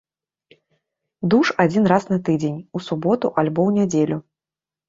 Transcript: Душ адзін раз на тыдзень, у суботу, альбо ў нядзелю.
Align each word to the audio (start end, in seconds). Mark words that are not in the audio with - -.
Душ 1.33 1.51
адзін 1.65 1.83
раз 1.95 2.09
на 2.13 2.19
тыдзень, 2.31 2.57
у 2.81 2.81
суботу, 2.89 3.33
альбо 3.43 3.59
ў 3.69 3.83
нядзелю. 3.83 4.17